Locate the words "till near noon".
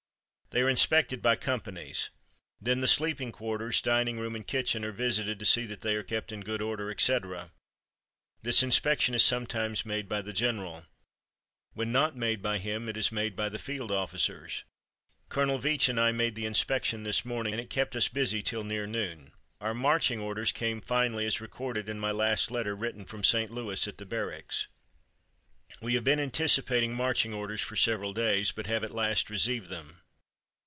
18.43-19.31